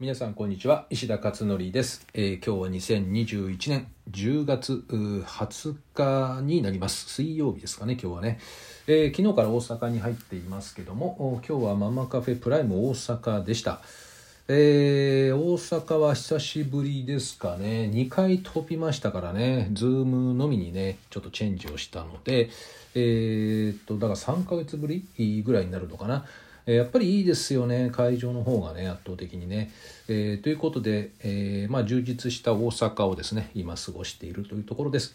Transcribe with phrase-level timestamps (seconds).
[0.00, 0.86] 皆さんこんにちは。
[0.90, 7.08] 石田勝則です、えー今日は2021年10月20日になります。
[7.08, 8.40] 水曜日ですかね今日はね、
[8.88, 13.82] えー昨日から大阪に入っていますけども今日はママカフェプライム大阪でした。
[14.48, 17.88] えー大阪は久しぶりですかね。
[17.94, 19.68] 2回飛びましたからね。
[19.74, 22.50] ズームのみにねちょっとチェンジをしたので
[22.96, 25.06] えーっとだから3ヶ月ぶり
[25.46, 26.24] ぐらいになるのかな。
[26.66, 29.70] えーやっぱりいいですよね会場の方がね圧倒的にね。
[30.08, 35.14] えーということで、えーまあ、充実した大阪をですね今過ごしているというところです。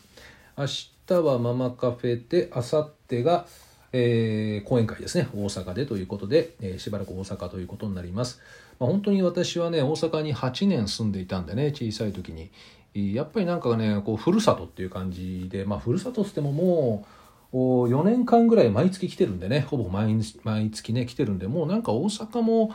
[0.58, 3.45] 明日はママカフェで明後日が、
[3.94, 8.39] えー講演会ですね大阪でということで、えーしばらく大阪ということになります。
[8.80, 12.50] まあ、本当に私はね大阪に8年住んでいたんでね小さい時に
[12.94, 17.19] やっぱりなんかねこうふるさとっていう感じでまあふるさとっつってももう
[17.53, 22.73] 4年間ぐらい毎月来てるんでねほぼ毎日毎月ね来てるんでもうなんか大阪も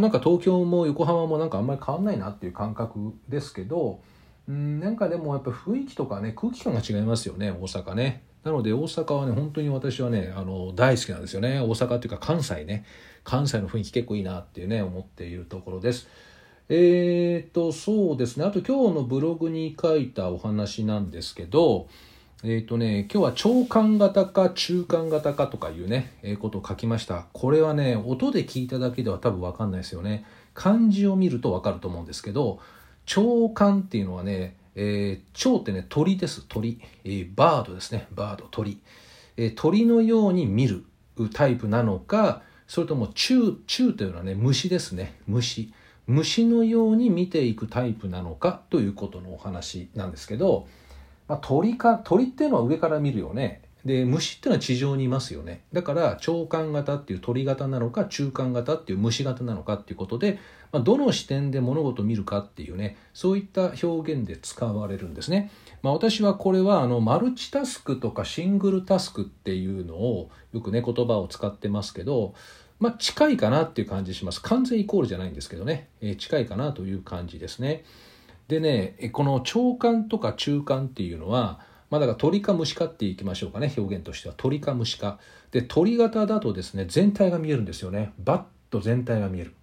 [0.00, 4.00] なんか東京も横浜もなんかあんまり変わんないなっていう感覚ですけど
[4.48, 8.24] うんなんかでもやっぱ雰囲気とかね空気感が違いますよね大阪ね。
[8.44, 12.84] なので大阪はね本当に私はねあの大好きなんですよね大阪っていうか関西ね
[13.24, 16.08] 関西の雰囲気結構いいなっていうね思っているところです。
[16.70, 21.88] えー、とそうですねあと今日のブログに書いたお話なんですけど
[22.44, 27.26] えっ、とね今日は長官型か中間型かとかいうね、えーことを書きました。
[27.32, 30.24] これはね音で聞いただけでは多分分かんないですよね。
[30.54, 32.60] 漢字を見ると分かると思うんですけど
[33.06, 36.44] 長官っていうのはね、えー、蝶ってね鳥です。
[36.48, 38.06] 鳥、えーバードですね。
[38.12, 38.80] バード鳥、
[39.36, 40.84] えー鳥のように見る
[41.34, 45.16] タイプなのかそれとも中中というのはね虫ですね。
[45.26, 45.72] 虫。
[46.06, 50.68] 虫のように見ていくタイプなのかということのお話なんですけど、
[51.28, 53.62] まあ、鳥か鳥っていうのは上から見るよね。
[53.84, 55.62] で虫っていうのは地上にいますよね。
[55.72, 60.38] だから長官型っていう鳥型なのか中間型っていう虫型なのかっていうことで、
[60.72, 65.50] まあ、どの視点で物事を見るかっていうねそういった表現で使われるんですね、
[65.82, 72.34] まあ、私はこれはあのマルチタスクとかシングルタスクっていうのをよくね言葉を使ってますけど
[72.80, 74.40] まあ、近いかなっていう感じします。
[74.40, 77.84] 完全イコールじゃないんですけどね、えー近いかなという感じですね。
[78.48, 81.60] でねこの長官とか中間っていうのは
[81.90, 84.34] まあだから鳥か虫かっていきましょうかね表現としては。
[84.36, 85.18] 鳥か虫か。
[85.52, 88.12] で鳥型だとですね全体が見えるんですよね。
[88.18, 89.54] バッと全体が見える。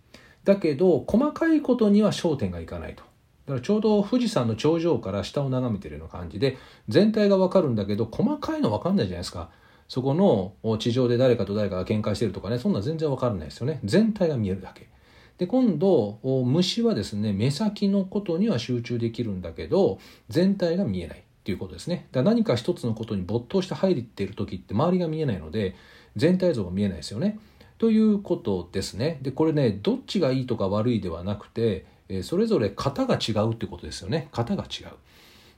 [0.44, 3.04] だけど細かいことには焦点がいかないと。
[3.46, 6.58] だからちょうど富士山の頂上から下を眺めてるような感じで
[6.88, 9.50] 全体がわかるんだけど細かいのわかんないじゃないですか。
[9.88, 13.80] そこの地上で誰かと誰かが喧嘩してるとかねそんな全然わからないですよね。
[13.84, 14.90] 全体が見えるだけ。
[15.38, 22.08] で今度虫はですね目先のことには集中できるんだけど全体が見えないっていうことですね。
[22.12, 25.76] だ何か一つのことに没頭して入っている時って周りが見えないので
[26.16, 27.38] 全体像が見えないですよね。
[27.78, 29.20] ということですね。
[29.22, 31.86] でこれねどっちがいいとか悪いではなくて
[32.24, 34.30] それぞれ型が違うってことですよね。
[34.32, 34.88] 型が違う。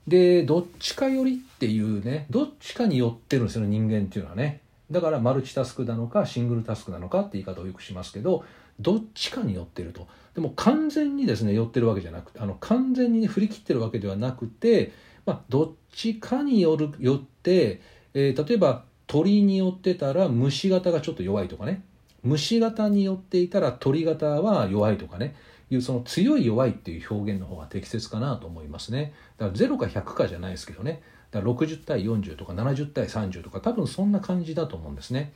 [0.08, 4.60] でどっちかよりっていうねどっちかによってるんですよね人間っていうのはね。
[4.90, 8.44] だからマルチタスクなのかシングルタスクなのかって言い方をよくしますけど
[8.80, 10.06] どっちかによってると。
[10.34, 14.92] でも完全にですね寄ってるわけじゃなくてあの完全に、ね、振り切ってるわけではなくて、
[15.26, 17.80] まあ、どっちかによるよって、
[18.14, 21.82] えー例えば鳥によってたら虫型がちょっと弱いとかね。
[22.22, 25.34] 虫型によっていたら鳥型は弱いとかね。
[25.70, 29.12] いうその強い弱いっていう表現の方が適切かなと思いますね。
[29.36, 31.02] だから0か100かじゃないですけどね。
[31.30, 35.32] だから60対40とか70対30とか多分そんな感じだと思うんですね。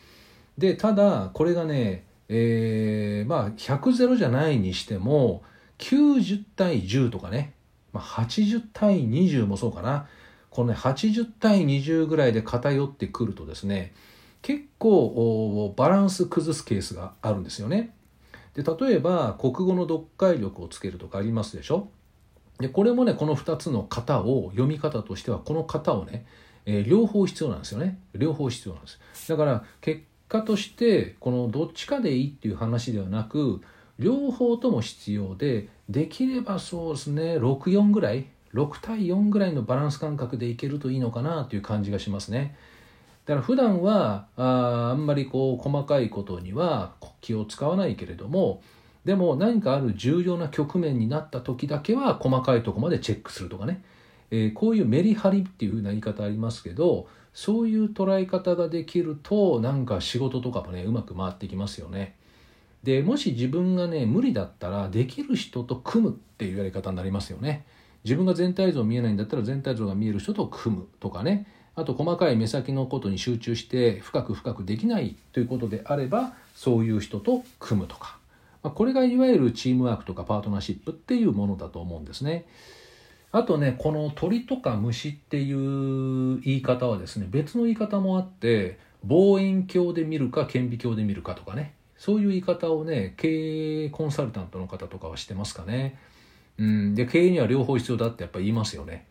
[0.59, 5.43] でただこれがね、えーまあ100ゼロじゃないにしても
[5.79, 7.55] 90対10とかね、
[7.93, 10.07] まあ、80対20もそうかな。
[10.51, 13.95] このね80対20ぐらいで偏ってくるとですね
[14.43, 17.95] 結構バランス崩すケースがあるんですよね。
[18.55, 21.89] で例えば国語の読解力をつけるとかありますでしょ。
[22.61, 26.27] でこれもねこの2つの型を読み方としてはこの型をね、
[26.67, 27.99] えー両方必要なんですよね。
[28.15, 29.29] 両方必要なんです。
[29.29, 33.61] だから結果としてこのどっちかでいいっていう話ではなく
[33.99, 42.57] 両方とも必要でできればそうですね64ぐらい6対4ぐらいのバランス感覚でいけるといいのかなという感じがしますね。
[43.25, 48.63] だから普段はああんまりこう細かいことには気を使わないけれども
[49.05, 53.83] でも何かある重要な局面になった時だけは細かいとこまでチェックするとかね、
[54.31, 62.15] えーこういうメリハリっていう風な言い方ありますけどそういう捉え方ができるとなんか仕事とかもねうまく回ってきますよね。
[62.83, 67.65] でもし自分がね無理だったらできる人と組むっていうやり方になりますよね。
[68.05, 78.19] 自分が全体像見えないんだったら全体像が見える人と組むとかねあと細かい目先のことに集中して深く深くできないということであればそういう人と組むとか
[78.63, 82.47] まあ、これがいわゆるチームワークとかパートナーシップっていうものだと思うんですね。
[83.33, 95.99] あとねこの鳥とか虫っていう言い方はですね別の言い方もあって望遠鏡で見るか顕微鏡で見るかとかねそういう言い方をね経営コンサルタントの方とかはしてますかね。
[96.59, 99.07] うん、で経営には両方必要だってやっぱ言いますよね。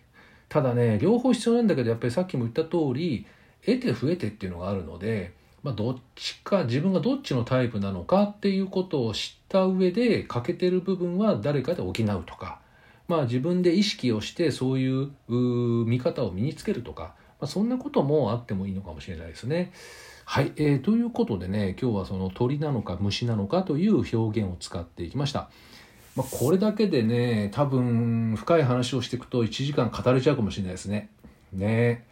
[0.50, 3.26] ただね両方必要なんだけどやっぱりさっきも言った通り
[3.66, 12.60] 得て増えてっていうのがあるので、まあ、どっちか自分がどっちのタイプなのかっていうことを知った上で欠けてる部分は誰かで補うとか、
[13.08, 19.72] まあ、自分で意識をしてそういう見方を身につけるとか、まあ、そんなこともあってもいいのかもしれないですね。
[20.26, 25.50] はい、えー、ということでね今日はその鳥なのか虫なのかという表現を使っていきました。
[26.16, 31.10] まあ、これだけでね多分深い話をしていくと1時間語れちゃうかもしれないですね。
[31.54, 32.06] ね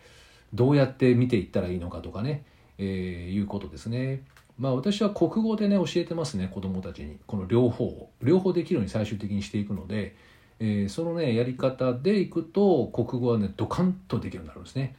[0.53, 2.43] どうやって見ていったらいいのかとかね、
[2.79, 4.23] えー、いうことですね。
[4.57, 10.15] まあ私は国語でね教えてますね子どもたちにこの両方を両方できるように最終的にしていくので、
[10.59, 14.95] えー、そのねやり方でいくと国語はねドカンとできるようになるんですね。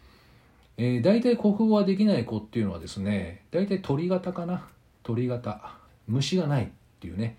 [0.77, 4.69] えー、大体国語はできない子っていうのはですね大体鳥型かな
[5.03, 5.75] 鳥型
[6.07, 6.69] 虫がないっ
[7.01, 7.37] ていうね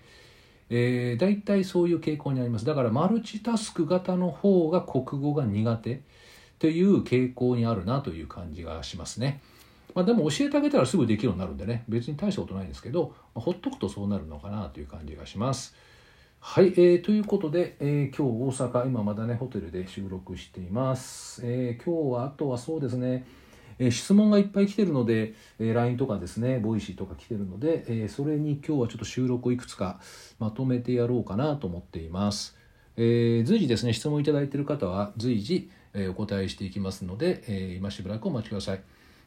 [0.74, 6.00] えー、大体そういう傾向にありますだからマルチタスク型の方が国語が苦手
[6.58, 9.42] という傾向にあるなという感じがしますね。
[9.94, 15.74] まあ、でも教えてあげたらすぐできるようになるんでね別に大したことないんですけど、まあ、ほっとくとそうなるのかなという感じがします。
[16.40, 21.40] はい、えー、ということで、えー、今日大阪今まだねホテルで収録しています。
[21.44, 23.24] えー、今日はあとはそうですね
[23.78, 30.00] え質問がいっぱい来てるので、え LINE とかですね Voicy とか来てるので、えそれに今日はちょっと収録をいくつか
[30.38, 32.56] まとめてやろうかなと思っています、
[32.96, 38.80] え随時ですね質問いただいている方は随時、えお答えしていきますので、え今しばらくお待ちください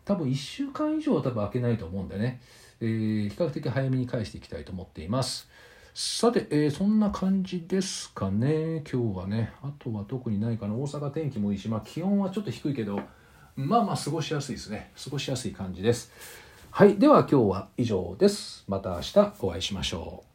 [0.05, 2.41] 多分1週間以上は多分開けないと思うんでね、
[2.79, 5.49] えー、比較的早めに返していきたいと思っています。
[5.93, 8.83] さて、えー、そんな感じですかね。
[8.91, 9.53] 今日はね。
[9.63, 10.75] あとは特にないかな。
[10.75, 12.99] 大阪天気もいいし、まあ、気温はちょっと低いけど
[13.55, 14.91] まあまあ過ごしやすいですね。
[15.01, 16.11] 過ごしやすい感じです。
[16.71, 18.65] はいでは今日は以上です。
[18.67, 20.34] また明日お会いしましょう。